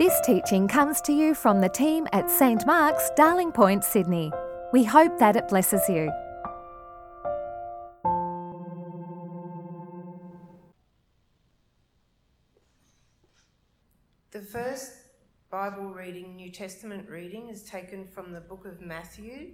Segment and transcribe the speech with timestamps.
[0.00, 4.32] This teaching comes to you from the team at St Mark's, Darling Point, Sydney.
[4.72, 6.10] We hope that it blesses you.
[14.30, 14.92] The first
[15.50, 19.50] Bible reading, New Testament reading, is taken from the book of Matthew,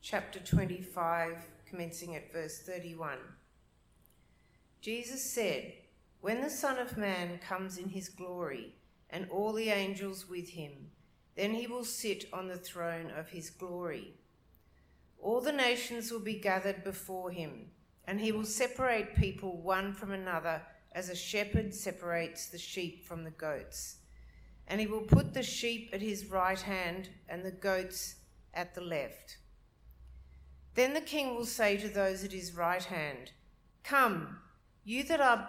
[0.00, 1.36] chapter 25,
[1.68, 3.18] commencing at verse 31.
[4.80, 5.72] Jesus said,
[6.20, 8.76] When the Son of Man comes in his glory,
[9.14, 10.72] and all the angels with him,
[11.36, 14.12] then he will sit on the throne of his glory.
[15.20, 17.70] All the nations will be gathered before him,
[18.08, 23.22] and he will separate people one from another as a shepherd separates the sheep from
[23.22, 23.98] the goats.
[24.66, 28.16] And he will put the sheep at his right hand and the goats
[28.52, 29.38] at the left.
[30.74, 33.30] Then the king will say to those at his right hand,
[33.84, 34.38] Come,
[34.82, 35.48] you that are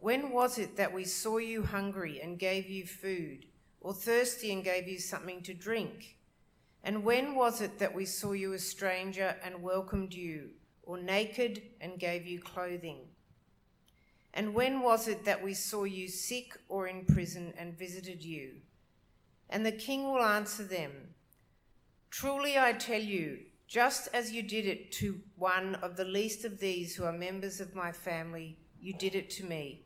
[0.00, 3.46] when was it that we saw you hungry and gave you food,
[3.80, 6.16] or thirsty and gave you something to drink?
[6.84, 10.50] And when was it that we saw you a stranger and welcomed you,
[10.82, 12.98] or naked and gave you clothing?
[14.34, 18.56] And when was it that we saw you sick or in prison and visited you?
[19.48, 20.92] And the king will answer them
[22.10, 26.60] Truly I tell you, just as you did it to one of the least of
[26.60, 29.85] these who are members of my family, you did it to me.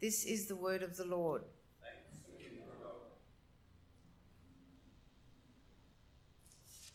[0.00, 1.42] This is the word of the Lord.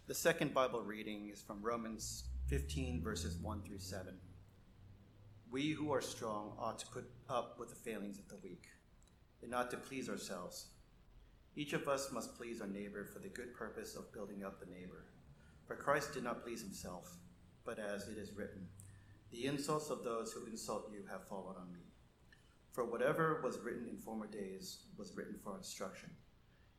[0.08, 4.16] The second Bible reading is from Romans 15, verses 1 through 7.
[5.52, 8.64] We who are strong ought to put up with the failings of the weak,
[9.44, 10.70] and not to please ourselves.
[11.56, 14.72] Each of us must please our neighbor for the good purpose of building up the
[14.72, 15.06] neighbor.
[15.68, 17.18] For Christ did not please himself,
[17.66, 18.68] but as it is written,
[19.30, 21.82] The insults of those who insult you have fallen on me.
[22.76, 26.10] For whatever was written in former days was written for instruction,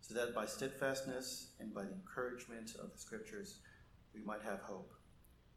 [0.02, 3.60] so that by steadfastness and by the encouragement of the Scriptures
[4.12, 4.92] we might have hope.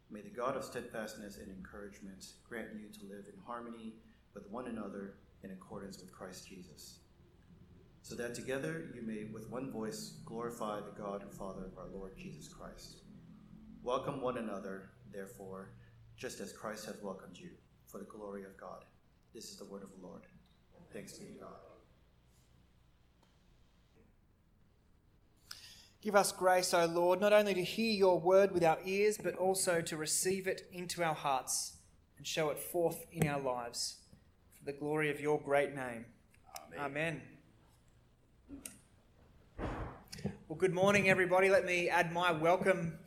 [0.09, 3.95] May the God of steadfastness and encouragement grant you to live in harmony
[4.33, 6.99] with one another in accordance with Christ Jesus,
[8.01, 11.89] so that together you may with one voice glorify the God and Father of our
[11.93, 13.01] Lord Jesus Christ.
[13.83, 15.71] Welcome one another, therefore,
[16.15, 17.49] just as Christ has welcomed you,
[17.87, 18.85] for the glory of God.
[19.33, 20.21] This is the word of the Lord.
[20.91, 21.49] Thanks be to God.
[26.01, 29.35] Give us grace, O Lord, not only to hear your word with our ears, but
[29.35, 31.73] also to receive it into our hearts
[32.17, 33.97] and show it forth in our lives.
[34.57, 36.05] For the glory of your great name.
[36.77, 37.21] Amen.
[39.59, 39.69] Amen.
[40.47, 41.49] Well, good morning, everybody.
[41.49, 42.97] Let me add my welcome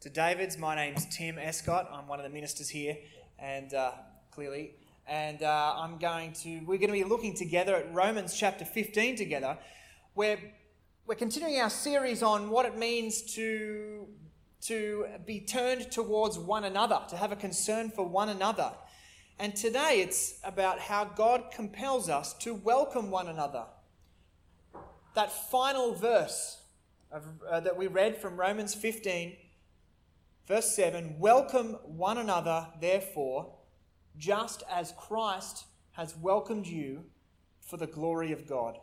[0.00, 0.58] to David's.
[0.58, 1.88] My name's Tim Escott.
[1.90, 2.98] I'm one of the ministers here,
[3.38, 3.92] and uh,
[4.30, 4.72] clearly
[5.10, 9.16] and uh, I'm going to, we're going to be looking together at Romans chapter 15
[9.16, 9.58] together,
[10.14, 10.38] where
[11.04, 14.06] we're continuing our series on what it means to,
[14.62, 18.70] to be turned towards one another, to have a concern for one another.
[19.40, 23.64] And today it's about how God compels us to welcome one another.
[25.16, 26.58] That final verse
[27.10, 29.36] of, uh, that we read from Romans 15,
[30.46, 33.56] verse 7 Welcome one another, therefore
[34.18, 37.04] just as Christ has welcomed you
[37.60, 38.78] for the glory of God.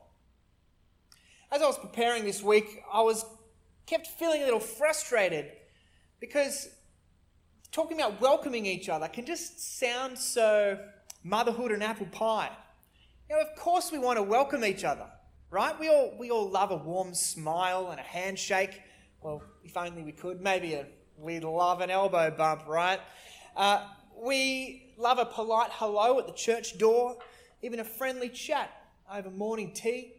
[1.51, 3.25] as I was preparing this week, I was
[3.85, 5.51] kept feeling a little frustrated
[6.19, 6.69] because
[7.71, 10.79] talking about welcoming each other can just sound so
[11.23, 12.49] motherhood and apple pie.
[13.29, 15.05] Know, of course we want to welcome each other,
[15.49, 15.77] right?
[15.77, 18.81] We all, we all love a warm smile and a handshake.
[19.21, 20.41] Well, if only we could.
[20.41, 20.85] Maybe a,
[21.17, 22.99] we'd love an elbow bump, right?
[23.55, 23.85] Uh,
[24.21, 27.17] we love a polite hello at the church door,
[27.61, 28.69] even a friendly chat
[29.11, 30.13] over morning tea,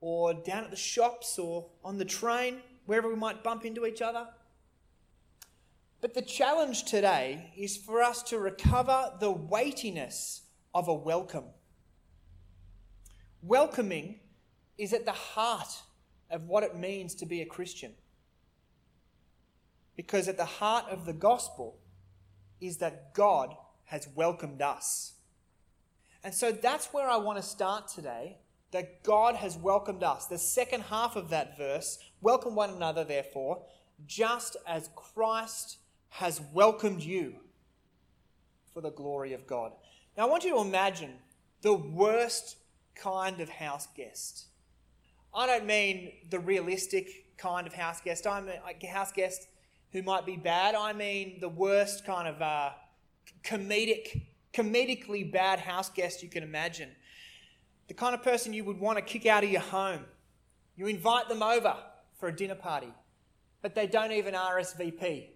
[0.00, 4.00] or down at the shops, or on the train, wherever we might bump into each
[4.00, 4.26] other.
[6.00, 10.42] But the challenge today is for us to recover the weightiness
[10.74, 11.44] of a welcome.
[13.42, 14.20] Welcoming
[14.78, 15.82] is at the heart
[16.30, 17.92] of what it means to be a Christian.
[19.96, 21.78] Because at the heart of the gospel
[22.60, 23.54] is that God
[23.84, 25.14] has welcomed us.
[26.22, 28.38] And so that's where I want to start today
[28.72, 30.26] that God has welcomed us.
[30.26, 33.62] The second half of that verse welcome one another, therefore,
[34.06, 35.78] just as Christ
[36.10, 37.34] has welcomed you
[38.72, 39.72] for the glory of God.
[40.16, 41.14] Now, I want you to imagine
[41.62, 42.56] the worst
[42.94, 44.46] kind of house guest.
[45.34, 48.26] I don't mean the realistic kind of house guest.
[48.26, 49.46] I'm a house guest
[49.92, 50.74] who might be bad.
[50.74, 52.70] I mean the worst kind of uh,
[53.42, 54.22] comedic,
[54.52, 56.90] comedically bad house guest you can imagine.
[57.88, 60.04] The kind of person you would want to kick out of your home.
[60.76, 61.76] You invite them over
[62.18, 62.92] for a dinner party,
[63.62, 65.26] but they don't even RSVP.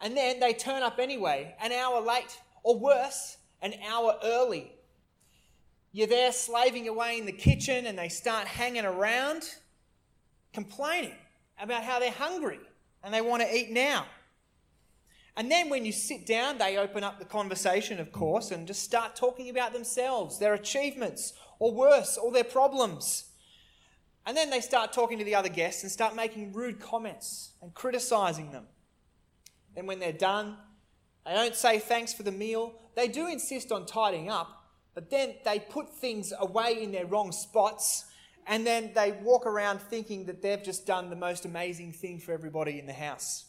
[0.00, 4.72] And then they turn up anyway, an hour late, or worse, an hour early.
[5.92, 9.42] You're there slaving away in the kitchen and they start hanging around,
[10.52, 11.16] complaining
[11.60, 12.60] about how they're hungry
[13.02, 14.06] and they want to eat now.
[15.36, 18.82] And then when you sit down, they open up the conversation, of course, and just
[18.82, 23.30] start talking about themselves, their achievements, or worse, all their problems.
[24.26, 27.72] And then they start talking to the other guests and start making rude comments and
[27.72, 28.66] criticizing them.
[29.76, 30.56] And when they're done,
[31.24, 32.74] they don't say thanks for the meal.
[32.96, 37.32] They do insist on tidying up, but then they put things away in their wrong
[37.32, 38.06] spots
[38.50, 42.32] and then they walk around thinking that they've just done the most amazing thing for
[42.32, 43.46] everybody in the house.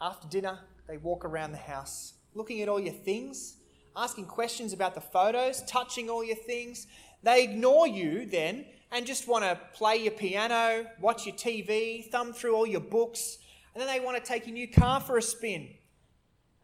[0.00, 0.58] After dinner,
[0.88, 3.58] they walk around the house looking at all your things,
[3.94, 6.86] asking questions about the photos, touching all your things.
[7.22, 12.32] They ignore you then and just want to play your piano, watch your TV, thumb
[12.32, 13.36] through all your books,
[13.74, 15.68] and then they want to take your new car for a spin.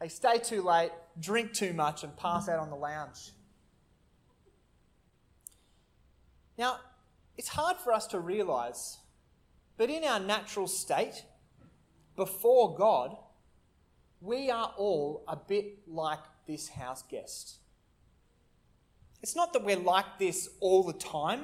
[0.00, 3.32] They stay too late, drink too much, and pass out on the lounge.
[6.58, 6.80] Now,
[7.36, 8.98] it's hard for us to realize,
[9.76, 11.24] but in our natural state,
[12.16, 13.16] before God,
[14.20, 16.18] we are all a bit like
[16.48, 17.58] this house guest.
[19.22, 21.42] It's not that we're like this all the time,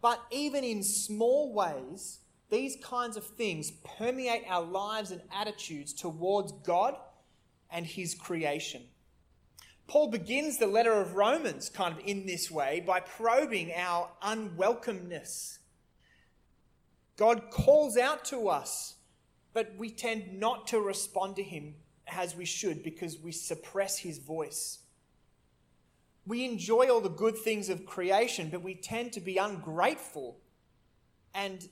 [0.00, 2.20] but even in small ways,
[2.50, 6.96] these kinds of things permeate our lives and attitudes towards God
[7.70, 8.82] and His creation.
[9.88, 15.58] Paul begins the letter of Romans kind of in this way by probing our unwelcomeness.
[17.16, 18.96] God calls out to us,
[19.54, 21.74] but we tend not to respond to Him
[22.06, 24.80] as we should because we suppress His voice.
[26.26, 30.36] We enjoy all the good things of creation, but we tend to be ungrateful
[31.34, 31.66] and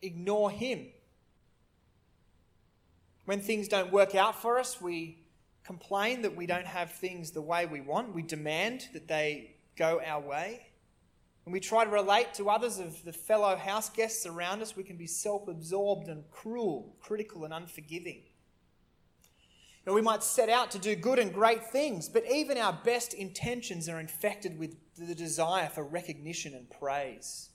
[0.00, 0.86] ignore Him.
[3.26, 5.21] When things don't work out for us, we
[5.64, 8.14] complain that we don't have things the way we want.
[8.14, 10.66] We demand that they go our way.
[11.44, 14.84] When we try to relate to others of the fellow house guests around us, we
[14.84, 18.22] can be self absorbed and cruel, critical and unforgiving.
[19.86, 23.88] we might set out to do good and great things, but even our best intentions
[23.88, 27.48] are infected with the desire for recognition and praise.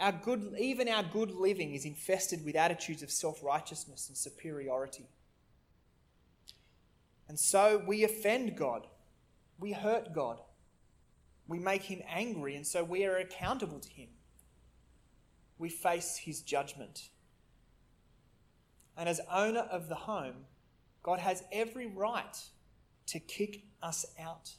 [0.00, 5.06] Our good, even our good living is infested with attitudes of self righteousness and superiority.
[7.28, 8.86] And so we offend God,
[9.58, 10.40] we hurt God,
[11.46, 14.08] we make him angry, and so we are accountable to him.
[15.58, 17.08] We face his judgment.
[18.96, 20.46] And as owner of the home,
[21.02, 22.36] God has every right
[23.06, 24.52] to kick us out.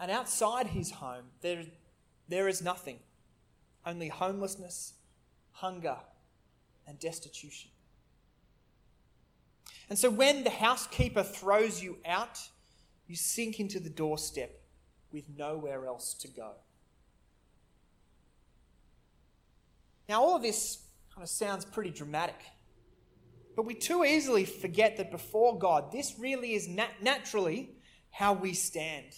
[0.00, 1.64] And outside his home, there,
[2.28, 3.00] there is nothing,
[3.84, 4.94] only homelessness,
[5.52, 5.96] hunger,
[6.86, 7.70] and destitution.
[9.90, 12.38] And so when the housekeeper throws you out,
[13.06, 14.60] you sink into the doorstep
[15.12, 16.52] with nowhere else to go.
[20.08, 20.78] Now, all of this
[21.14, 22.40] kind of sounds pretty dramatic,
[23.56, 27.70] but we too easily forget that before God, this really is nat- naturally
[28.10, 29.12] how we stand.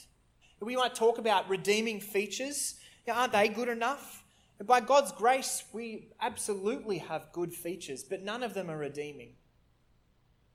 [0.60, 4.24] We might talk about redeeming features aren't they good enough?
[4.58, 9.34] And by God's grace, we absolutely have good features, but none of them are redeeming.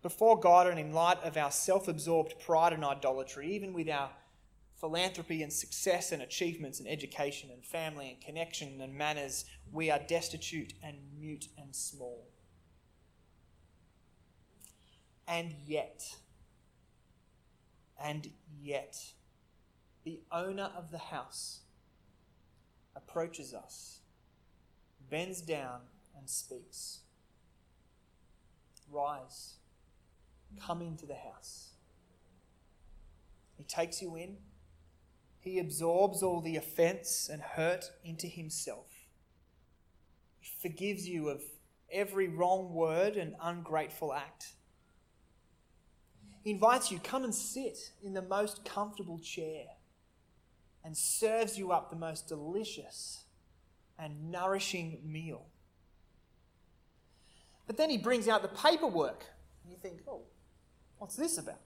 [0.05, 4.11] Before God and in light of our self absorbed pride and idolatry, even with our
[4.79, 9.97] philanthropy and success and achievements and education and family and connection and manners, we are
[9.97, 12.27] destitute and mute and small.
[15.27, 16.03] And yet,
[17.99, 18.29] and
[18.61, 18.95] yet,
[20.03, 21.61] the owner of the house
[22.95, 24.01] approaches us,
[25.09, 25.79] bends down,
[26.15, 26.99] and speaks
[28.87, 29.55] Rise,
[30.65, 31.71] come into the house.
[33.57, 34.37] He takes you in,
[35.39, 38.87] he absorbs all the offense and hurt into himself.
[40.39, 41.41] He forgives you of
[41.91, 44.53] every wrong word and ungrateful act.
[46.41, 49.65] He invites you, come and sit in the most comfortable chair
[50.83, 53.25] and serves you up the most delicious
[53.97, 55.47] and nourishing meal.
[57.65, 59.25] But then he brings out the paperwork.
[59.63, 60.23] And you think, oh,
[60.97, 61.61] what's this about?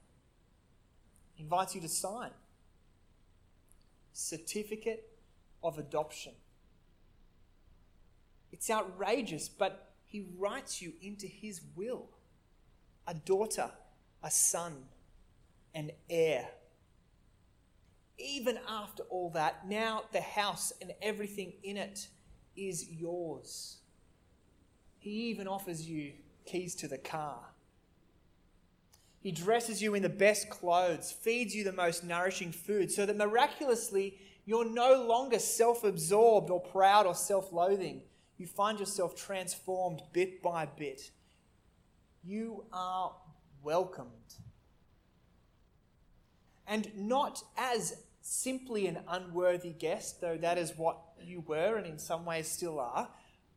[1.34, 2.32] He invites you to sign.
[4.14, 5.10] Certificate
[5.64, 6.34] of adoption.
[8.52, 12.10] It's outrageous, but he writes you into his will.
[13.08, 13.72] A daughter
[14.24, 14.74] a son,
[15.74, 16.48] an heir.
[18.18, 22.08] Even after all that, now the house and everything in it
[22.56, 23.78] is yours.
[24.98, 26.14] He even offers you
[26.46, 27.40] keys to the car.
[29.22, 33.18] He dresses you in the best clothes, feeds you the most nourishing food, so that
[33.18, 38.02] miraculously you're no longer self absorbed or proud or self loathing.
[38.38, 41.12] You find yourself transformed bit by bit.
[42.24, 43.14] You are
[43.62, 44.36] welcomed.
[46.66, 52.00] And not as simply an unworthy guest, though that is what you were and in
[52.00, 53.10] some ways still are,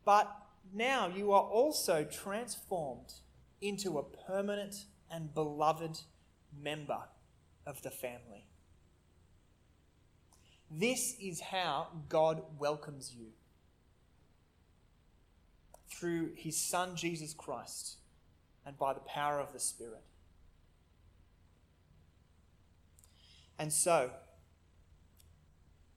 [0.04, 0.34] but
[0.72, 3.12] now you are also transformed
[3.60, 6.00] into a permanent and beloved
[6.60, 7.02] member
[7.66, 8.46] of the family.
[10.70, 13.26] This is how God welcomes you
[15.90, 17.98] through his Son Jesus Christ
[18.64, 20.02] and by the power of the Spirit.
[23.58, 24.10] And so,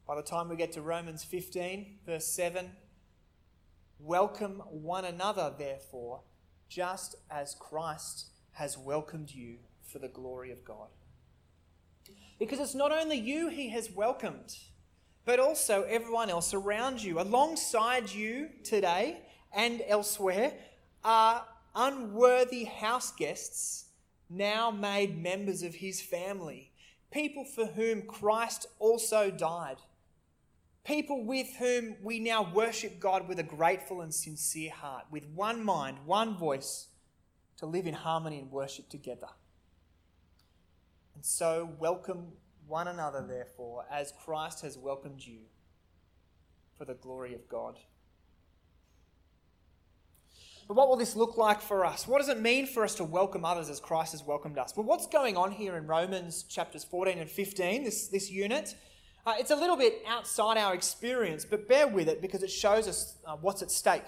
[0.05, 2.69] by the time we get to Romans 15, verse 7,
[3.99, 6.21] welcome one another, therefore,
[6.67, 10.87] just as Christ has welcomed you for the glory of God.
[12.39, 14.57] Because it's not only you he has welcomed,
[15.25, 17.19] but also everyone else around you.
[17.19, 19.17] Alongside you today
[19.53, 20.53] and elsewhere
[21.03, 21.45] are
[21.75, 23.85] unworthy house guests
[24.29, 26.71] now made members of his family,
[27.11, 29.77] people for whom Christ also died,
[30.85, 35.63] people with whom we now worship God with a grateful and sincere heart, with one
[35.63, 36.87] mind, one voice,
[37.57, 39.27] to live in harmony and worship together.
[41.15, 42.33] And so, welcome
[42.67, 45.39] one another, therefore, as Christ has welcomed you
[46.77, 47.79] for the glory of God.
[50.67, 52.07] But what will this look like for us?
[52.07, 54.75] What does it mean for us to welcome others as Christ has welcomed us?
[54.75, 58.75] Well, what's going on here in Romans chapters 14 and 15, this, this unit?
[59.27, 62.87] Uh, it's a little bit outside our experience, but bear with it because it shows
[62.87, 64.03] us uh, what's at stake.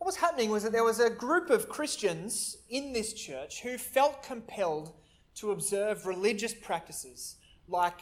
[0.00, 3.76] What was happening was that there was a group of Christians in this church who
[3.76, 4.94] felt compelled
[5.34, 7.36] to observe religious practices
[7.68, 8.00] like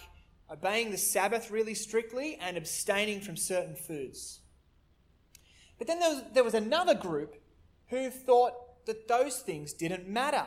[0.49, 4.39] obeying the Sabbath really strictly and abstaining from certain foods.
[5.77, 7.35] But then there was, there was another group
[7.89, 10.47] who thought that those things didn't matter.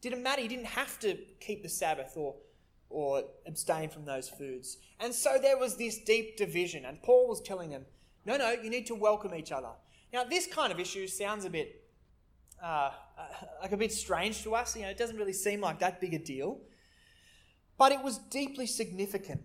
[0.00, 0.42] Didn't matter.
[0.42, 2.34] You didn't have to keep the Sabbath or,
[2.88, 4.78] or abstain from those foods.
[4.98, 6.84] And so there was this deep division.
[6.84, 7.86] And Paul was telling them,
[8.26, 9.70] no, no, you need to welcome each other.
[10.12, 11.80] Now, this kind of issue sounds a bit
[12.62, 12.90] uh,
[13.62, 14.76] like a bit strange to us.
[14.76, 16.58] You know, it doesn't really seem like that big a deal.
[17.78, 19.42] But it was deeply significant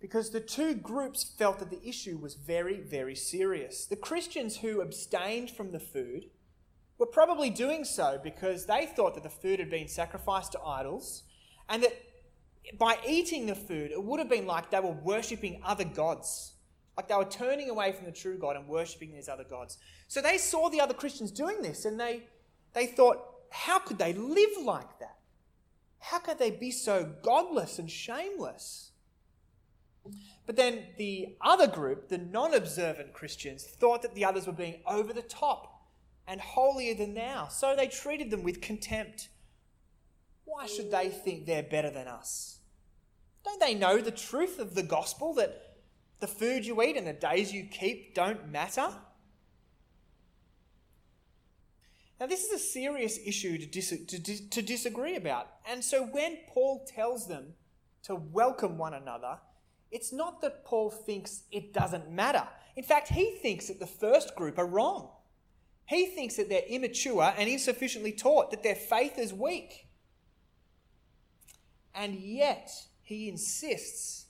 [0.00, 3.86] because the two groups felt that the issue was very, very serious.
[3.86, 6.26] The Christians who abstained from the food
[6.98, 11.24] were probably doing so because they thought that the food had been sacrificed to idols
[11.68, 11.94] and that
[12.78, 16.53] by eating the food, it would have been like they were worshipping other gods.
[16.96, 19.78] Like they were turning away from the true God and worshipping these other gods.
[20.08, 22.24] So they saw the other Christians doing this and they,
[22.72, 23.18] they thought,
[23.50, 25.18] how could they live like that?
[25.98, 28.92] How could they be so godless and shameless?
[30.46, 34.82] But then the other group, the non observant Christians, thought that the others were being
[34.86, 35.88] over the top
[36.26, 37.48] and holier than thou.
[37.48, 39.28] So they treated them with contempt.
[40.44, 42.58] Why should they think they're better than us?
[43.44, 45.73] Don't they know the truth of the gospel that
[46.24, 48.88] The food you eat and the days you keep don't matter?
[52.18, 55.48] Now, this is a serious issue to, dis- to, dis- to disagree about.
[55.70, 57.52] And so when Paul tells them
[58.04, 59.36] to welcome one another,
[59.90, 62.48] it's not that Paul thinks it doesn't matter.
[62.74, 65.10] In fact, he thinks that the first group are wrong.
[65.84, 69.88] He thinks that they're immature and insufficiently taught, that their faith is weak.
[71.94, 72.70] And yet,
[73.02, 74.23] he insists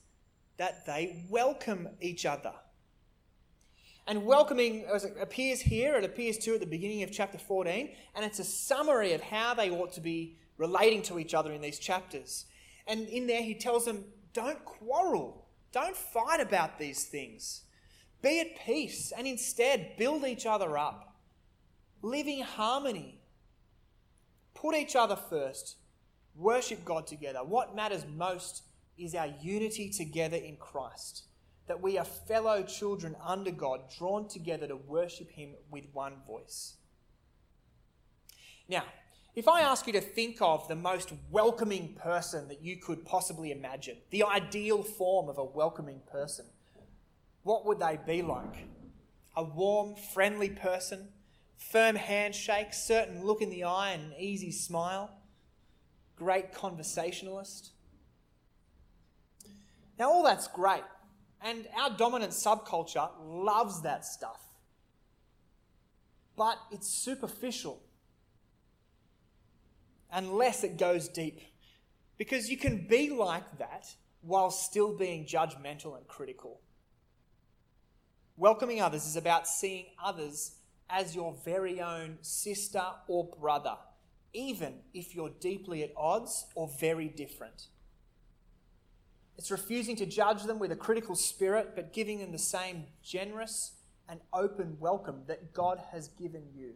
[0.57, 2.53] that they welcome each other.
[4.07, 7.91] And welcoming, as it appears here, it appears too at the beginning of chapter 14,
[8.15, 11.63] and it's a summary of how they ought to be relating to each other in
[11.63, 12.45] these chapters.
[12.87, 17.63] And in there, he tells them, don't quarrel, don't fight about these things.
[18.21, 21.17] Be at peace, and instead build each other up.
[22.03, 23.21] Live in harmony.
[24.55, 25.77] Put each other first.
[26.37, 27.41] Worship God together.
[27.41, 28.63] What matters most
[28.99, 31.25] is our unity together in Christ.
[31.67, 36.75] That we are fellow children under God, drawn together to worship Him with one voice.
[38.69, 38.85] Now,
[39.35, 43.51] if I ask you to think of the most welcoming person that you could possibly
[43.51, 46.47] imagine, the ideal form of a welcoming person,
[47.43, 48.69] what would they be like?
[49.37, 51.09] A warm, friendly person,
[51.57, 55.11] firm handshake, certain look in the eye, and an easy smile,
[56.17, 57.73] great conversationalist.
[59.99, 60.83] Now, all that's great,
[61.41, 64.41] and our dominant subculture loves that stuff.
[66.37, 67.81] But it's superficial
[70.15, 71.41] unless it goes deep.
[72.17, 73.87] Because you can be like that
[74.23, 76.61] while still being judgmental and critical.
[78.37, 80.57] Welcoming others is about seeing others
[80.89, 83.77] as your very own sister or brother,
[84.33, 87.67] even if you're deeply at odds or very different.
[89.37, 93.73] It's refusing to judge them with a critical spirit, but giving them the same generous
[94.09, 96.75] and open welcome that God has given you,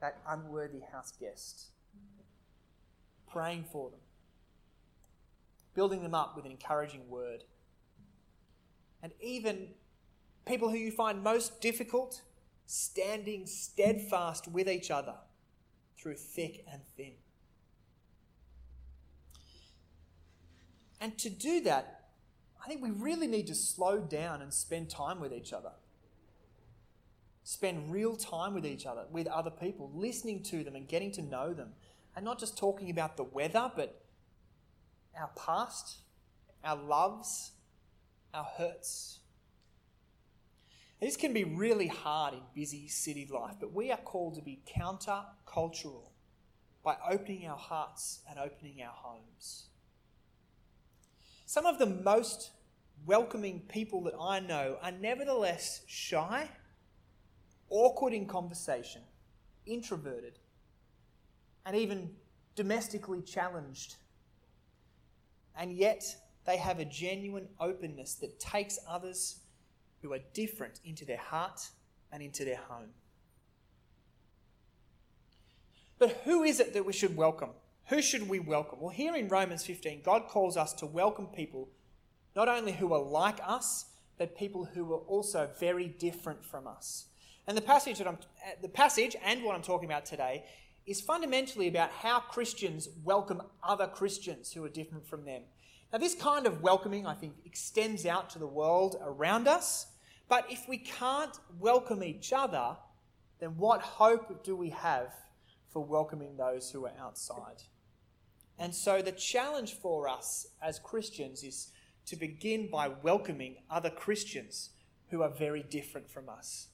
[0.00, 1.66] that unworthy house guest.
[3.30, 4.00] Praying for them,
[5.74, 7.44] building them up with an encouraging word.
[9.02, 9.68] And even
[10.46, 12.22] people who you find most difficult,
[12.66, 15.14] standing steadfast with each other
[15.96, 17.14] through thick and thin.
[21.02, 22.04] And to do that,
[22.64, 25.72] I think we really need to slow down and spend time with each other.
[27.42, 31.22] Spend real time with each other, with other people, listening to them and getting to
[31.22, 31.70] know them.
[32.14, 34.00] And not just talking about the weather, but
[35.18, 35.98] our past,
[36.62, 37.50] our loves,
[38.32, 39.18] our hurts.
[41.00, 44.62] This can be really hard in busy city life, but we are called to be
[44.72, 46.12] counter cultural
[46.84, 49.64] by opening our hearts and opening our homes.
[51.52, 52.52] Some of the most
[53.04, 56.48] welcoming people that I know are nevertheless shy,
[57.68, 59.02] awkward in conversation,
[59.66, 60.38] introverted,
[61.66, 62.08] and even
[62.54, 63.96] domestically challenged.
[65.54, 66.02] And yet,
[66.46, 69.40] they have a genuine openness that takes others
[70.00, 71.60] who are different into their heart
[72.12, 72.94] and into their home.
[75.98, 77.50] But who is it that we should welcome?
[77.92, 78.80] Who should we welcome?
[78.80, 81.68] Well, here in Romans 15, God calls us to welcome people
[82.34, 83.84] not only who are like us,
[84.16, 87.08] but people who are also very different from us.
[87.46, 88.16] And the passage that I'm,
[88.62, 90.46] the passage and what I'm talking about today
[90.86, 95.42] is fundamentally about how Christians welcome other Christians who are different from them.
[95.92, 99.88] Now, this kind of welcoming, I think, extends out to the world around us.
[100.30, 102.74] But if we can't welcome each other,
[103.38, 105.12] then what hope do we have
[105.68, 107.62] for welcoming those who are outside?
[108.58, 111.72] And so the challenge for us as Christians is
[112.06, 114.70] to begin by welcoming other Christians
[115.10, 116.68] who are very different from us.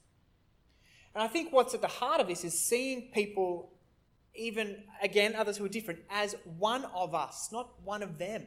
[1.13, 3.71] And I think what's at the heart of this is seeing people,
[4.35, 8.45] even again, others who are different, as one of us, not one of them,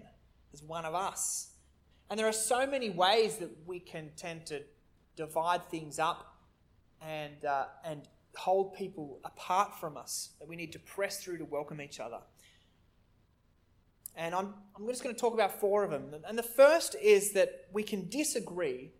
[0.53, 1.51] as one of us.
[2.09, 4.63] And there are so many ways that we can tend to
[5.17, 6.37] divide things up
[7.01, 8.03] and, uh, and
[8.37, 12.19] hold people apart from us that we need to press through to welcome each other.
[14.17, 16.15] And I'm, I'm just going to talk about four of them.
[16.27, 18.93] And the first is that we can disagree.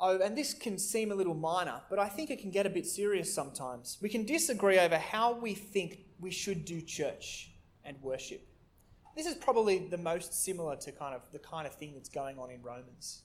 [0.00, 2.70] Oh, and this can seem a little minor, but I think it can get a
[2.70, 3.98] bit serious sometimes.
[4.00, 7.52] We can disagree over how we think we should do church
[7.84, 8.46] and worship.
[9.14, 12.38] This is probably the most similar to kind of the kind of thing that's going
[12.38, 13.22] on in Romans.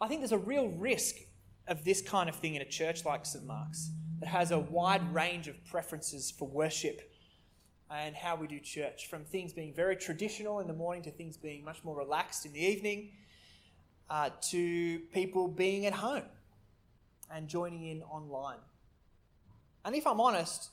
[0.00, 1.16] I think there's a real risk
[1.68, 3.44] of this kind of thing in a church like St.
[3.44, 7.11] Mark's that has a wide range of preferences for worship
[7.92, 11.36] and how we do church, from things being very traditional in the morning to things
[11.36, 13.10] being much more relaxed in the evening.
[14.12, 16.26] uh, to people being at home
[17.32, 18.58] and joining in online.
[19.86, 20.68] And if I'm honest,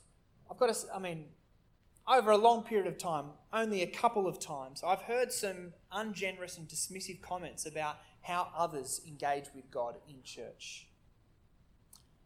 [0.52, 1.28] I've got to, I mean,
[2.06, 6.58] over a long period of time, only a couple of times, I've heard some ungenerous
[6.58, 10.88] and dismissive comments about how others engage with God in church.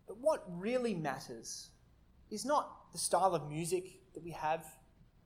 [0.07, 1.69] But what really matters
[2.31, 4.65] is not the style of music that we have,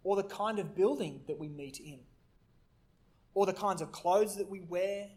[0.08, 2.00] or the kind of building that we meet in,
[3.34, 5.10] or the kinds of clothes that we wear,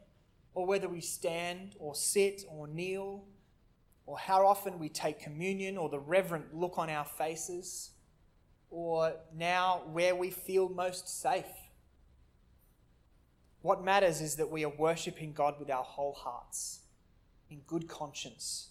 [0.52, 3.24] or whether we stand or sit or kneel,
[4.04, 7.90] or how often we take communion, or the reverent look on our faces,
[8.68, 11.44] or now where we feel most safe.
[13.62, 16.80] What matters is that we are worshipping God with our whole hearts,
[17.48, 18.70] in good conscience.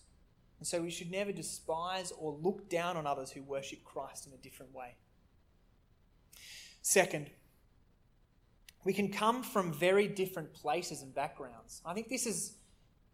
[0.58, 4.34] And so we should never despise or look down on others who worship Christ in
[4.34, 4.98] a different way.
[6.90, 7.30] Second,
[8.84, 11.84] we can come from very different places and backgrounds.
[11.86, 12.56] I think this is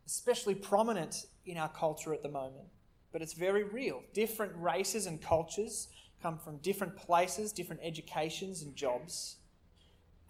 [0.07, 2.69] especially prominent in our culture at the moment,
[3.11, 4.01] but it's very real.
[4.13, 5.89] Different races and cultures
[6.23, 9.39] come from different places, different educations and jobs.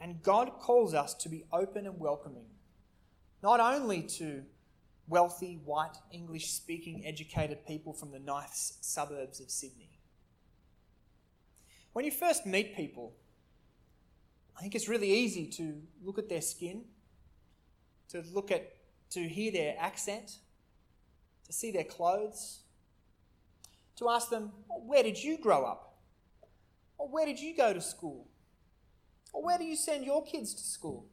[0.02, 2.48] And God calls us to be open and welcoming,
[3.44, 4.42] not only to
[5.08, 10.00] wealthy, white, English speaking, educated people from the nice suburbs of Sydney.
[11.94, 13.14] When you first meet people,
[14.58, 16.86] I think it's really easy to look at their skin,
[18.10, 18.72] to look at,
[19.12, 20.38] to hear their accent,
[21.46, 22.62] to see their clothes,
[23.98, 25.98] to ask them, oh, where did you grow up?
[26.98, 28.28] Or where did you go to school?
[29.34, 31.08] Or where do you send your kids to school?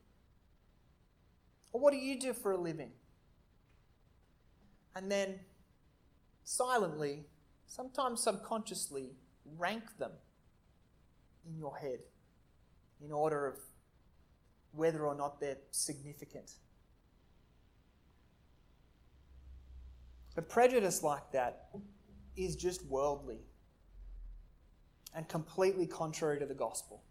[1.72, 2.92] Or what do you do for a living?
[4.94, 5.40] And then
[6.44, 7.24] silently,
[7.66, 9.10] sometimes subconsciously,
[9.58, 10.12] rank them
[11.48, 11.98] in your head
[13.04, 13.58] in order of
[14.72, 16.52] whether or not they're significant.
[20.36, 21.68] A prejudice like that
[22.36, 23.40] is just worldly
[25.14, 27.02] and completely contrary to the gospel.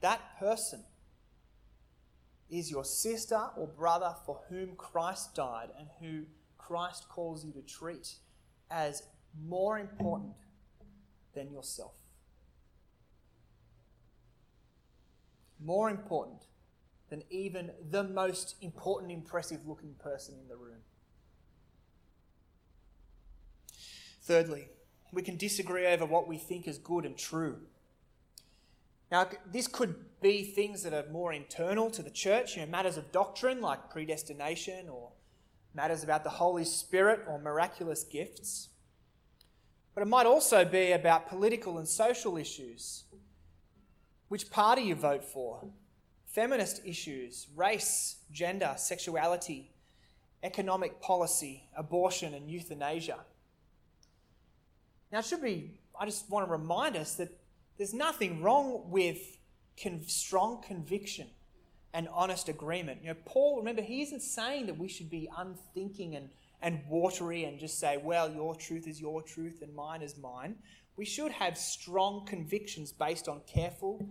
[0.00, 0.82] That person
[2.50, 6.24] is your sister or brother for whom Christ died and who
[6.58, 8.14] Christ calls you to treat
[8.70, 9.04] as
[9.46, 10.34] more important
[11.34, 11.92] than yourself.
[15.64, 16.42] More important
[17.08, 20.80] than even the most important, impressive looking person in the room.
[24.22, 24.68] Thirdly,
[25.12, 27.58] we can disagree over what we think is good and true.
[29.10, 32.96] Now, this could be things that are more internal to the church, you know, matters
[32.96, 35.10] of doctrine like predestination or
[35.74, 38.70] matters about the Holy Spirit or miraculous gifts.
[39.94, 43.04] But it might also be about political and social issues.
[44.32, 45.62] Which party you vote for,
[46.24, 49.70] feminist issues, race, gender, sexuality,
[50.42, 53.18] economic policy, abortion, and euthanasia.
[55.12, 57.28] Now, it should be, I just want to remind us that
[57.76, 59.36] there's nothing wrong with
[59.78, 61.26] con- strong conviction
[61.92, 63.02] and honest agreement.
[63.02, 66.30] You know, Paul, remember, he isn't saying that we should be unthinking and,
[66.62, 70.54] and watery and just say, well, your truth is your truth and mine is mine.
[70.96, 74.08] We should have strong convictions based on careful,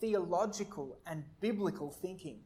[0.00, 2.40] theological, and biblical thinking.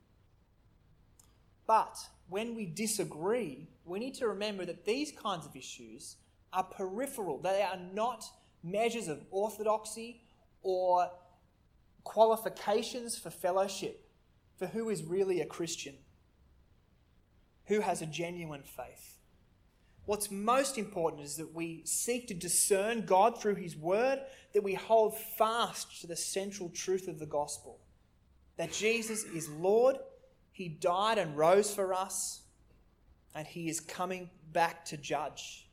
[1.67, 6.17] But when we disagree, we need to remember that these kinds of issues
[6.53, 7.39] are peripheral.
[7.39, 8.25] They are not
[8.63, 10.23] measures of orthodoxy
[10.63, 11.11] or
[12.05, 14.09] qualifications for fellowship
[14.57, 15.95] for who is really a Christian,
[17.67, 19.19] who has a genuine faith.
[20.05, 24.21] What's most important is that we seek to discern God through His Word,
[24.53, 27.79] that we hold fast to the central truth of the gospel
[28.57, 29.97] that Jesus is Lord,
[30.53, 32.43] He died and rose for us,
[33.35, 35.69] and He is coming back to judge.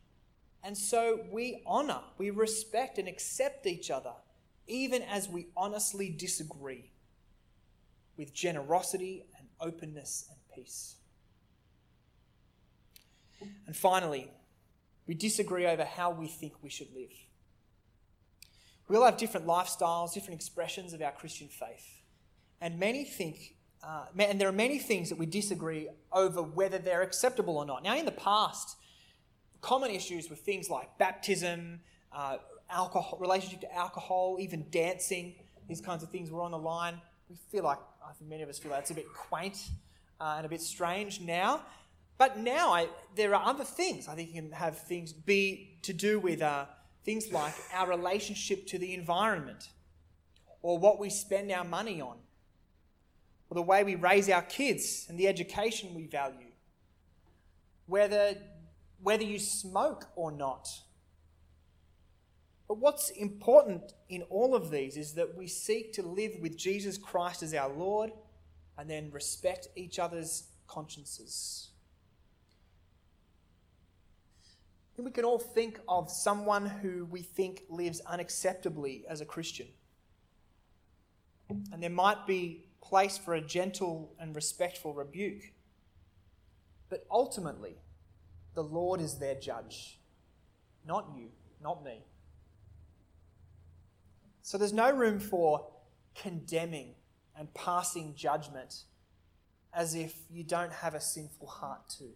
[0.63, 4.13] And so we honor, we respect, and accept each other,
[4.67, 6.91] even as we honestly disagree,
[8.17, 10.95] with generosity and openness and peace.
[13.67, 14.31] And finally,
[15.07, 17.11] we disagree over how we think we should live.
[18.87, 22.01] We all have different lifestyles, different expressions of our Christian faith.
[22.59, 27.03] And many think, uh, and there are many things that we disagree over whether they're
[27.03, 27.83] acceptable or not.
[27.83, 28.75] Now, in the past,
[29.61, 31.79] common issues were things like baptism,
[32.11, 32.37] uh,
[32.69, 35.35] alcohol, relationship to alcohol, even dancing.
[35.67, 36.99] These kinds of things were on the line.
[37.29, 39.69] We feel like, I think many of us feel like it's a bit quaint
[40.19, 41.61] uh, and a bit strange now.
[42.19, 44.09] But now I, there are other things.
[44.09, 46.65] I think you can have things be to do with uh,
[47.05, 49.69] things like our relationship to the environment,
[50.61, 52.17] or what we spend our money on,
[53.49, 56.51] or the way we raise our kids and the education we value,
[57.87, 58.35] whether,
[59.01, 60.67] whether you smoke or not.
[62.67, 66.97] But what's important in all of these is that we seek to live with Jesus
[66.97, 68.11] Christ as our Lord
[68.77, 71.68] and then respect each other's consciences.
[74.99, 79.67] And we can all think of someone who we think lives unacceptably as a Christian.
[81.71, 85.53] And there might be place for a gentle and respectful rebuke.
[86.89, 87.77] But ultimately,
[88.55, 90.01] the Lord is their judge,
[90.85, 91.29] not you,
[91.63, 92.03] not me.
[94.41, 95.65] So there's no room for
[96.13, 96.95] condemning
[97.37, 98.83] and passing judgment
[99.73, 102.11] as if you don't have a sinful heart too,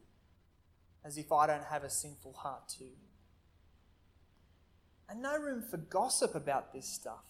[1.06, 2.92] as if I don't have a sinful heart too.
[5.10, 7.24] And no room for gossip about this stuff.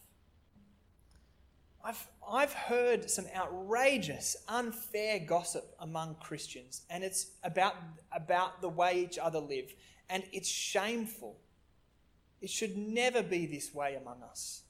[1.84, 7.76] I've, I've heard some outrageous, unfair gossip among Christians, and it's about,
[8.14, 9.74] about the way each other live.
[10.10, 11.38] And it's shameful.
[12.42, 14.62] It should never be this way among us.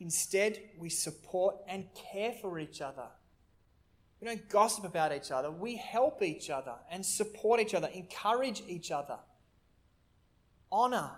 [0.00, 3.06] Instead, we support and care for each other.
[4.22, 5.50] We don't gossip about each other.
[5.50, 9.18] We help each other and support each other, encourage each other.
[10.70, 11.10] Honor.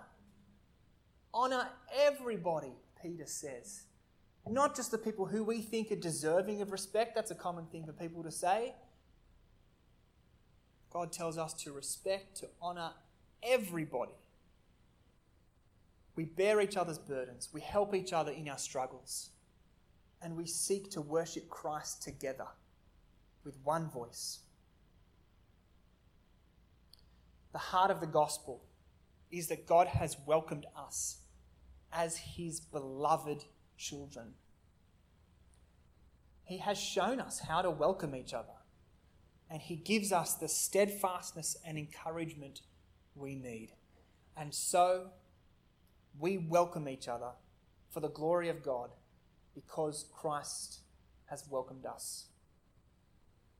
[1.31, 3.83] Honor everybody, Peter says.
[4.49, 7.13] Not just the people who we think are deserving of respect.
[7.13, 8.73] That's a common thing for people to say.
[10.89, 12.89] God tells us to respect, to honor
[13.43, 14.13] everybody.
[16.15, 19.29] We bear each other's burdens, we help each other in our struggles,
[20.23, 22.47] and we seek to worship Christ together
[23.45, 24.39] with one voice.
[27.53, 28.63] The heart of the gospel
[29.31, 31.19] is that God has welcomed us
[31.93, 33.45] as his beloved
[33.77, 34.33] children.
[36.43, 38.57] He has shown us how to welcome each other,
[39.49, 42.61] and he gives us the steadfastness and encouragement
[43.15, 43.71] we need.
[44.37, 45.11] And so,
[46.19, 47.31] we welcome each other
[47.89, 48.91] for the glory of God
[49.53, 50.81] because Christ
[51.27, 52.25] has welcomed us.